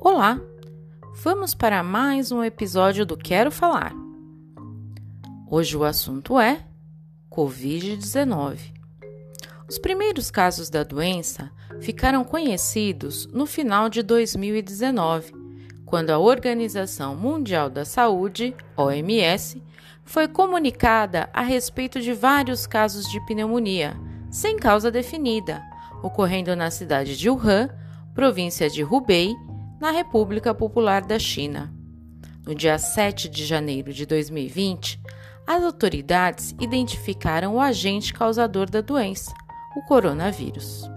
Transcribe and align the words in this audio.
Olá! 0.00 0.40
Vamos 1.24 1.56
para 1.56 1.82
mais 1.82 2.30
um 2.30 2.44
episódio 2.44 3.04
do 3.04 3.16
Quero 3.16 3.50
Falar. 3.50 3.92
Hoje 5.50 5.76
o 5.76 5.82
assunto 5.82 6.38
é 6.38 6.64
Covid-19. 7.28 8.58
Os 9.68 9.76
primeiros 9.76 10.30
casos 10.30 10.70
da 10.70 10.84
doença 10.84 11.50
ficaram 11.80 12.22
conhecidos 12.22 13.26
no 13.32 13.44
final 13.44 13.88
de 13.88 14.04
2019, 14.04 15.32
quando 15.84 16.10
a 16.10 16.18
Organização 16.18 17.16
Mundial 17.16 17.68
da 17.68 17.84
Saúde, 17.84 18.54
OMS, 18.76 19.60
foi 20.04 20.28
comunicada 20.28 21.28
a 21.32 21.42
respeito 21.42 22.00
de 22.00 22.12
vários 22.12 22.68
casos 22.68 23.10
de 23.10 23.20
pneumonia, 23.26 23.96
sem 24.30 24.56
causa 24.58 24.92
definida, 24.92 25.60
ocorrendo 26.04 26.54
na 26.54 26.70
cidade 26.70 27.16
de 27.16 27.28
Wuhan, 27.28 27.68
província 28.14 28.70
de 28.70 28.84
Hubei, 28.84 29.34
na 29.80 29.90
República 29.90 30.52
Popular 30.52 31.02
da 31.02 31.18
China. 31.18 31.72
No 32.44 32.54
dia 32.54 32.78
7 32.78 33.28
de 33.28 33.44
janeiro 33.44 33.92
de 33.92 34.04
2020, 34.06 35.00
as 35.46 35.62
autoridades 35.62 36.54
identificaram 36.60 37.54
o 37.54 37.60
agente 37.60 38.12
causador 38.12 38.68
da 38.68 38.80
doença, 38.80 39.32
o 39.76 39.82
coronavírus. 39.82 40.90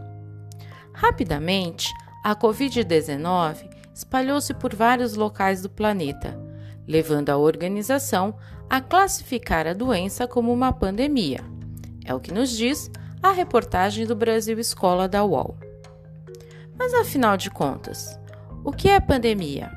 Rapidamente, 0.94 1.91
a 2.23 2.36
Covid-19 2.36 3.70
espalhou-se 3.94 4.53
por 4.53 4.75
vários 4.75 5.16
locais 5.16 5.61
do 5.61 5.70
planeta, 5.70 6.39
levando 6.88 7.30
a 7.30 7.38
organização 7.38 8.36
a 8.70 8.81
classificar 8.81 9.67
a 9.67 9.73
doença 9.73 10.27
como 10.27 10.52
uma 10.52 10.73
pandemia. 10.73 11.41
É 12.03 12.13
o 12.13 12.20
que 12.20 12.34
nos 12.34 12.55
diz 12.55 12.89
a 13.22 13.31
reportagem 13.31 14.05
do 14.05 14.16
Brasil 14.16 14.58
Escola 14.59 15.08
da 15.08 15.23
UOL. 15.23 15.58
Mas 16.77 16.94
afinal 16.94 17.38
de 17.38 17.52
contas, 17.52 18.19
o 18.64 18.72
que 18.72 18.90
é 18.90 19.00
pandemia? 19.00 19.72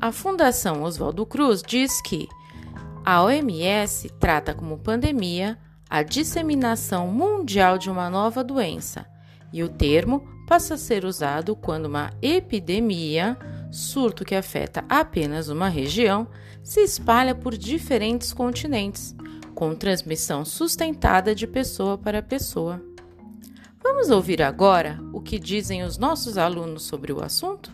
A 0.00 0.10
Fundação 0.10 0.82
Oswaldo 0.82 1.24
Cruz 1.24 1.62
diz 1.62 2.00
que 2.00 2.28
a 3.04 3.22
OMS 3.22 4.10
trata 4.18 4.52
como 4.52 4.78
pandemia 4.78 5.56
a 5.88 6.02
disseminação 6.02 7.06
mundial 7.08 7.78
de 7.78 7.90
uma 7.90 8.10
nova 8.10 8.42
doença 8.42 9.06
e 9.52 9.62
o 9.62 9.68
termo 9.68 10.26
passa 10.46 10.74
a 10.74 10.78
ser 10.78 11.04
usado 11.04 11.54
quando 11.54 11.86
uma 11.86 12.10
epidemia, 12.20 13.36
surto 13.70 14.24
que 14.24 14.34
afeta 14.34 14.84
apenas 14.88 15.48
uma 15.48 15.68
região, 15.68 16.26
se 16.64 16.80
espalha 16.80 17.34
por 17.34 17.56
diferentes 17.56 18.32
continentes, 18.32 19.14
com 19.54 19.74
transmissão 19.74 20.44
sustentada 20.44 21.34
de 21.34 21.46
pessoa 21.46 21.96
para 21.96 22.22
pessoa. 22.22 22.89
Vamos 23.92 24.08
ouvir 24.08 24.40
agora 24.40 25.00
o 25.12 25.20
que 25.20 25.36
dizem 25.36 25.82
os 25.82 25.98
nossos 25.98 26.38
alunos 26.38 26.84
sobre 26.84 27.12
o 27.12 27.22
assunto? 27.22 27.72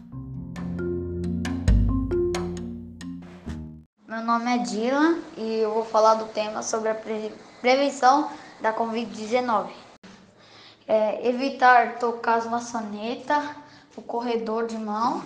Meu 4.09 4.23
nome 4.23 4.57
é 4.57 4.59
Dylan 4.59 5.19
e 5.37 5.59
eu 5.59 5.75
vou 5.75 5.85
falar 5.85 6.15
do 6.15 6.25
tema 6.25 6.63
sobre 6.63 6.89
a 6.89 6.95
pre 6.95 7.31
prevenção 7.61 8.31
da 8.63 8.73
Covid-19. 8.73 9.69
É, 10.89 11.29
evitar 11.29 11.99
tocar 11.99 12.39
as 12.39 12.47
maçanetas, 12.47 13.45
o 13.95 14.01
corredor 14.01 14.67
de 14.67 14.79
mão. 14.79 15.23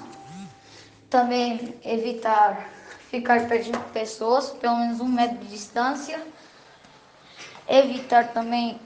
Também 1.08 1.78
evitar 1.84 2.68
ficar 3.08 3.46
perto 3.46 3.70
de 3.70 3.78
pessoas, 3.92 4.50
pelo 4.50 4.76
menos 4.76 5.00
um 5.00 5.08
metro 5.08 5.38
de 5.38 5.46
distância. 5.46 6.20
Evitar 7.68 8.32
também 8.32 8.78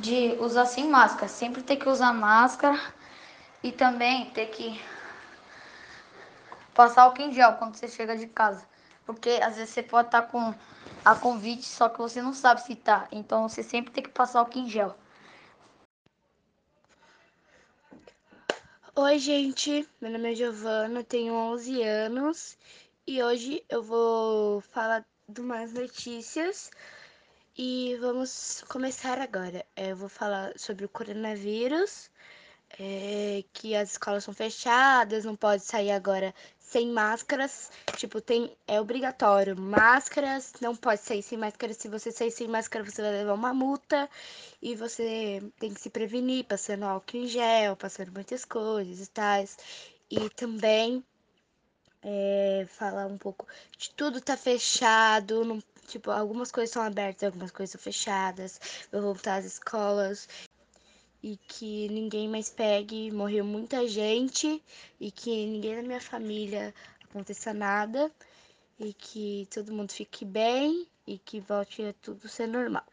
de 0.00 0.36
usar 0.40 0.66
sem 0.66 0.88
máscara. 0.88 1.28
Sempre 1.28 1.62
tem 1.62 1.78
que 1.78 1.88
usar 1.88 2.12
máscara 2.12 2.80
e 3.62 3.70
também 3.70 4.30
ter 4.30 4.46
que 4.46 4.80
passar 6.74 7.02
álcool 7.02 7.22
em 7.22 7.32
gel 7.32 7.54
quando 7.54 7.76
você 7.76 7.88
chega 7.88 8.16
de 8.16 8.26
casa. 8.26 8.66
Porque 9.04 9.30
às 9.42 9.56
vezes 9.56 9.74
você 9.74 9.82
pode 9.82 10.08
estar 10.08 10.22
com 10.22 10.54
a 11.04 11.14
convite, 11.14 11.66
só 11.66 11.88
que 11.88 11.98
você 11.98 12.22
não 12.22 12.32
sabe 12.32 12.62
se 12.62 12.74
tá. 12.74 13.06
Então 13.12 13.48
você 13.48 13.62
sempre 13.62 13.92
tem 13.92 14.02
que 14.02 14.10
passar 14.10 14.40
álcool 14.40 14.58
em 14.58 14.68
gel. 14.68 14.96
Oi, 18.96 19.18
gente. 19.18 19.88
Meu 20.00 20.10
nome 20.10 20.32
é 20.32 20.34
Giovana, 20.34 21.04
tenho 21.04 21.32
11 21.32 21.82
anos 21.82 22.58
e 23.06 23.22
hoje 23.22 23.64
eu 23.68 23.82
vou 23.82 24.60
falar 24.60 25.04
de 25.28 25.40
umas 25.40 25.72
notícias 25.72 26.70
e 27.62 27.94
vamos 27.96 28.64
começar 28.70 29.18
agora. 29.18 29.66
É, 29.76 29.92
eu 29.92 29.96
vou 29.96 30.08
falar 30.08 30.50
sobre 30.56 30.86
o 30.86 30.88
coronavírus, 30.88 32.10
é, 32.78 33.44
que 33.52 33.76
as 33.76 33.90
escolas 33.90 34.24
são 34.24 34.32
fechadas, 34.32 35.26
não 35.26 35.36
pode 35.36 35.62
sair 35.62 35.90
agora 35.90 36.34
sem 36.58 36.88
máscaras. 36.88 37.70
Tipo, 37.98 38.18
tem 38.18 38.56
é 38.66 38.80
obrigatório 38.80 39.54
máscaras, 39.60 40.54
não 40.58 40.74
pode 40.74 41.02
sair 41.02 41.22
sem 41.22 41.36
máscara. 41.36 41.74
Se 41.74 41.86
você 41.86 42.10
sair 42.10 42.30
sem 42.30 42.48
máscara, 42.48 42.82
você 42.82 43.02
vai 43.02 43.10
levar 43.10 43.34
uma 43.34 43.52
multa 43.52 44.08
e 44.62 44.74
você 44.74 45.42
tem 45.58 45.74
que 45.74 45.82
se 45.82 45.90
prevenir, 45.90 46.46
passando 46.46 46.84
álcool 46.86 47.18
em 47.18 47.26
gel, 47.26 47.76
passando 47.76 48.10
muitas 48.10 48.42
coisas 48.42 49.06
e 49.06 49.10
tais. 49.10 49.58
E 50.10 50.30
também 50.30 51.04
é, 52.02 52.66
falar 52.70 53.06
um 53.06 53.18
pouco 53.18 53.46
de 53.76 53.90
tudo 53.90 54.18
tá 54.18 54.34
fechado, 54.34 55.44
não 55.44 55.60
Tipo, 55.90 56.12
algumas 56.12 56.52
coisas 56.52 56.72
são 56.72 56.82
abertas, 56.82 57.24
algumas 57.24 57.50
coisas 57.50 57.72
são 57.72 57.80
fechadas. 57.80 58.60
Vou 58.92 59.02
voltar 59.02 59.40
às 59.40 59.44
escolas 59.44 60.28
e 61.20 61.36
que 61.36 61.88
ninguém 61.88 62.28
mais 62.28 62.48
pegue. 62.48 63.10
Morreu 63.10 63.44
muita 63.44 63.88
gente 63.88 64.62
e 65.00 65.10
que 65.10 65.46
ninguém 65.46 65.76
na 65.76 65.82
minha 65.82 66.00
família 66.00 66.72
aconteça 67.02 67.52
nada 67.52 68.08
e 68.78 68.94
que 68.94 69.48
todo 69.52 69.72
mundo 69.72 69.92
fique 69.92 70.24
bem 70.24 70.86
e 71.04 71.18
que 71.18 71.40
volte 71.40 71.82
a 71.82 71.92
tudo 71.92 72.28
ser 72.28 72.46
normal. 72.46 72.84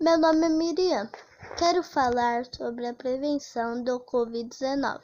Meu 0.00 0.18
nome 0.18 0.46
é 0.46 0.48
Miriam. 0.48 1.10
Quero 1.58 1.82
falar 1.82 2.46
sobre 2.46 2.86
a 2.86 2.94
prevenção 2.94 3.84
do 3.84 4.00
Covid-19, 4.00 5.02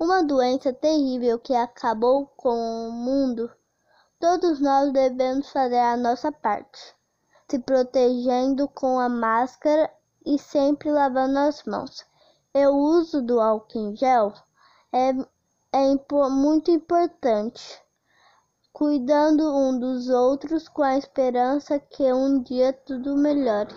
uma 0.00 0.24
doença 0.24 0.72
terrível 0.72 1.38
que 1.38 1.54
acabou 1.54 2.26
com 2.26 2.88
o 2.88 2.90
mundo 2.90 3.48
Todos 4.24 4.58
nós 4.58 4.90
devemos 4.90 5.50
fazer 5.50 5.80
a 5.80 5.98
nossa 5.98 6.32
parte, 6.32 6.94
se 7.46 7.58
protegendo 7.58 8.66
com 8.68 8.98
a 8.98 9.06
máscara 9.06 9.90
e 10.24 10.38
sempre 10.38 10.90
lavando 10.90 11.38
as 11.40 11.62
mãos. 11.64 12.06
O 12.54 12.70
uso 12.70 13.20
do 13.20 13.38
álcool 13.38 13.90
em 13.90 13.94
gel 13.94 14.32
é, 14.90 15.10
é 15.74 16.30
muito 16.30 16.70
importante, 16.70 17.78
cuidando 18.72 19.54
um 19.54 19.78
dos 19.78 20.08
outros 20.08 20.70
com 20.70 20.82
a 20.82 20.96
esperança 20.96 21.78
que 21.78 22.10
um 22.10 22.42
dia 22.42 22.72
tudo 22.72 23.18
melhore. 23.18 23.74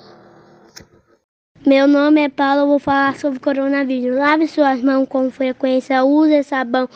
Meu 1.66 1.90
nome 1.90 2.22
é 2.22 2.30
Paulo, 2.30 2.68
vou 2.68 2.80
falar 2.80 3.18
sobre 3.18 3.42
coronavírus. 3.42 4.18
Lave 4.18 4.48
suas 4.48 4.82
mãos 4.82 5.10
com 5.10 5.30
frequência, 5.30 6.06
use 6.06 6.42
sabão 6.42 6.88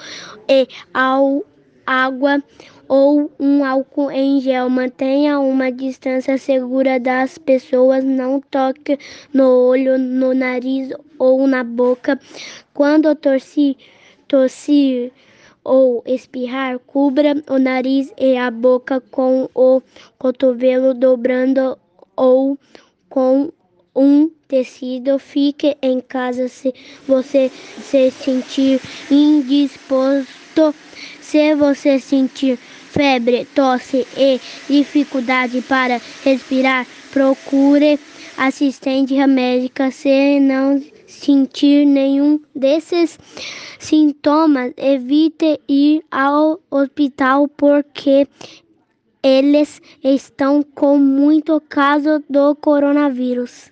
e 0.47 0.69
água 1.85 2.41
ou 2.91 3.31
um 3.39 3.63
álcool 3.63 4.11
em 4.11 4.41
gel. 4.41 4.69
Mantenha 4.69 5.39
uma 5.39 5.71
distância 5.71 6.37
segura 6.37 6.99
das 6.99 7.37
pessoas. 7.37 8.03
Não 8.03 8.41
toque 8.41 8.99
no 9.33 9.47
olho, 9.69 9.97
no 9.97 10.33
nariz 10.33 10.89
ou 11.17 11.47
na 11.47 11.63
boca. 11.63 12.19
Quando 12.73 13.15
tossir, 13.15 13.77
tossir 14.27 15.13
ou 15.63 16.03
espirrar, 16.05 16.79
cubra 16.79 17.41
o 17.49 17.57
nariz 17.57 18.11
e 18.19 18.35
a 18.35 18.51
boca 18.51 18.99
com 18.99 19.49
o 19.55 19.81
cotovelo 20.19 20.93
dobrando 20.93 21.77
ou 22.17 22.59
com 23.07 23.53
um 23.95 24.29
tecido. 24.49 25.17
Fique 25.17 25.77
em 25.81 26.01
casa 26.01 26.49
se 26.49 26.73
você 27.07 27.49
se 27.49 28.11
sentir 28.11 28.81
indisposto. 29.09 30.75
Se 31.21 31.55
você 31.55 31.97
sentir 31.97 32.59
febre, 32.91 33.45
tosse 33.55 34.05
e 34.17 34.39
dificuldade 34.67 35.61
para 35.61 35.99
respirar, 36.23 36.85
procure 37.11 37.99
assistência 38.37 39.25
médica 39.27 39.89
se 39.91 40.39
não 40.39 40.81
sentir 41.07 41.85
nenhum 41.85 42.39
desses 42.55 43.17
sintomas, 43.79 44.73
evite 44.77 45.59
ir 45.67 46.03
ao 46.11 46.59
hospital 46.69 47.47
porque 47.47 48.27
eles 49.23 49.81
estão 50.03 50.63
com 50.63 50.97
muito 50.97 51.61
caso 51.61 52.23
do 52.29 52.55
coronavírus. 52.55 53.71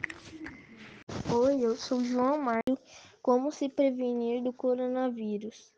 Oi, 1.32 1.62
eu 1.62 1.76
sou 1.76 2.04
João 2.04 2.38
Mário. 2.38 2.78
Como 3.22 3.52
se 3.52 3.68
prevenir 3.68 4.42
do 4.42 4.54
coronavírus? 4.54 5.74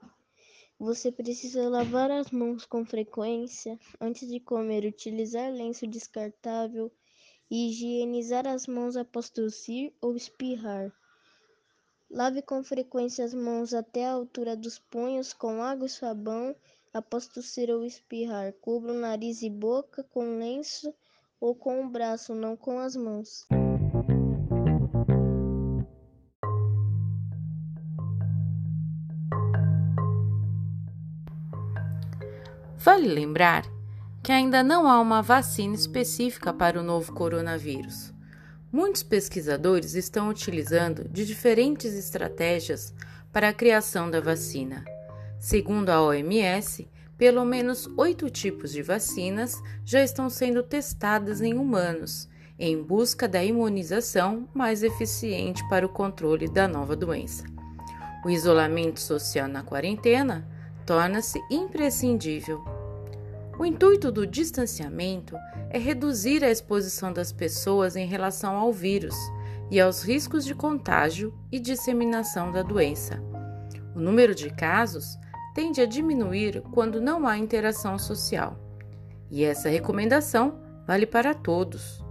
Você 0.81 1.11
precisa 1.11 1.69
lavar 1.69 2.09
as 2.09 2.31
mãos 2.31 2.65
com 2.65 2.83
frequência 2.83 3.79
antes 3.99 4.27
de 4.27 4.39
comer, 4.39 4.83
utilizar 4.83 5.53
lenço 5.53 5.85
descartável 5.85 6.91
e 7.51 7.69
higienizar 7.69 8.47
as 8.47 8.65
mãos 8.65 8.97
após 8.97 9.29
tossir 9.29 9.93
ou 10.01 10.15
espirrar. 10.15 10.91
Lave 12.09 12.41
com 12.41 12.63
frequência 12.63 13.23
as 13.23 13.31
mãos 13.31 13.75
até 13.75 14.07
a 14.07 14.13
altura 14.13 14.55
dos 14.55 14.79
punhos 14.79 15.33
com 15.33 15.61
água 15.61 15.85
e 15.85 15.89
sabão. 15.89 16.55
Após 16.91 17.27
tossir 17.27 17.69
ou 17.69 17.85
espirrar, 17.85 18.51
cubra 18.53 18.91
o 18.91 18.99
nariz 18.99 19.43
e 19.43 19.51
boca 19.51 20.03
com 20.05 20.39
lenço 20.39 20.91
ou 21.39 21.53
com 21.53 21.85
o 21.85 21.89
braço, 21.89 22.33
não 22.33 22.57
com 22.57 22.79
as 22.79 22.95
mãos. 22.95 23.45
Vale 32.83 33.07
lembrar 33.07 33.63
que 34.23 34.31
ainda 34.31 34.63
não 34.63 34.87
há 34.87 34.99
uma 34.99 35.21
vacina 35.21 35.75
específica 35.75 36.51
para 36.51 36.79
o 36.79 36.83
novo 36.83 37.13
coronavírus. 37.13 38.11
Muitos 38.71 39.03
pesquisadores 39.03 39.93
estão 39.93 40.29
utilizando 40.29 41.07
de 41.07 41.23
diferentes 41.23 41.93
estratégias 41.93 42.91
para 43.31 43.49
a 43.49 43.53
criação 43.53 44.09
da 44.09 44.19
vacina. 44.19 44.83
Segundo 45.39 45.91
a 45.91 46.01
OMS, 46.01 46.89
pelo 47.19 47.45
menos 47.45 47.87
oito 47.97 48.31
tipos 48.31 48.71
de 48.71 48.81
vacinas 48.81 49.61
já 49.85 50.03
estão 50.03 50.27
sendo 50.27 50.63
testadas 50.63 51.39
em 51.39 51.53
humanos, 51.53 52.27
em 52.57 52.81
busca 52.81 53.27
da 53.27 53.43
imunização 53.43 54.49
mais 54.55 54.81
eficiente 54.81 55.63
para 55.69 55.85
o 55.85 55.89
controle 55.89 56.47
da 56.47 56.67
nova 56.67 56.95
doença. 56.95 57.43
O 58.25 58.29
isolamento 58.29 58.99
social 58.99 59.47
na 59.47 59.61
quarentena 59.61 60.47
torna-se 60.83 61.39
imprescindível 61.49 62.70
o 63.61 63.65
intuito 63.65 64.11
do 64.11 64.25
distanciamento 64.25 65.37
é 65.69 65.77
reduzir 65.77 66.43
a 66.43 66.49
exposição 66.49 67.13
das 67.13 67.31
pessoas 67.31 67.95
em 67.95 68.07
relação 68.07 68.55
ao 68.55 68.73
vírus 68.73 69.13
e 69.69 69.79
aos 69.79 70.01
riscos 70.01 70.43
de 70.43 70.55
contágio 70.55 71.31
e 71.51 71.59
disseminação 71.59 72.51
da 72.51 72.63
doença. 72.63 73.21
O 73.95 73.99
número 73.99 74.33
de 74.33 74.49
casos 74.49 75.15
tende 75.53 75.79
a 75.79 75.85
diminuir 75.85 76.63
quando 76.71 76.99
não 76.99 77.27
há 77.27 77.37
interação 77.37 77.99
social. 77.99 78.59
E 79.29 79.43
essa 79.43 79.69
recomendação 79.69 80.59
vale 80.87 81.05
para 81.05 81.35
todos. 81.35 82.03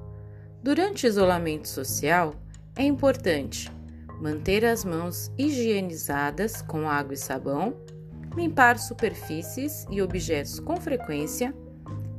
Durante 0.62 1.04
isolamento 1.04 1.66
social, 1.66 2.32
é 2.76 2.84
importante 2.84 3.72
manter 4.20 4.64
as 4.64 4.84
mãos 4.84 5.32
higienizadas 5.36 6.62
com 6.62 6.88
água 6.88 7.14
e 7.14 7.16
sabão 7.16 7.74
limpar 8.36 8.78
superfícies 8.78 9.86
e 9.90 10.00
objetos 10.00 10.60
com 10.60 10.76
frequência, 10.76 11.54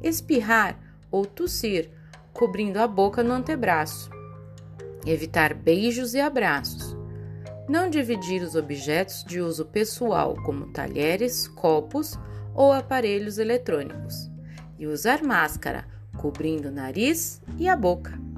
espirrar 0.03 0.77
ou 1.09 1.25
tossir, 1.25 1.89
cobrindo 2.33 2.79
a 2.79 2.87
boca 2.87 3.23
no 3.23 3.33
antebraço, 3.33 4.09
evitar 5.05 5.53
beijos 5.53 6.13
e 6.13 6.19
abraços, 6.19 6.95
não 7.67 7.89
dividir 7.89 8.41
os 8.41 8.55
objetos 8.55 9.23
de 9.23 9.39
uso 9.39 9.65
pessoal, 9.65 10.35
como 10.43 10.71
talheres, 10.73 11.47
copos 11.47 12.17
ou 12.53 12.71
aparelhos 12.73 13.37
eletrônicos, 13.37 14.29
e 14.77 14.87
usar 14.87 15.23
máscara, 15.23 15.85
cobrindo 16.17 16.69
o 16.69 16.71
nariz 16.71 17.41
e 17.57 17.69
a 17.69 17.75
boca. 17.75 18.30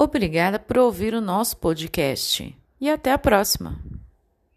Obrigada 0.00 0.58
por 0.58 0.78
ouvir 0.78 1.14
o 1.14 1.20
nosso 1.20 1.56
podcast 1.56 2.56
e 2.80 2.88
até 2.88 3.12
a 3.12 3.18
próxima! 3.18 3.87